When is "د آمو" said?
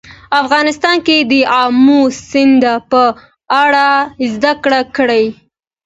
1.31-2.01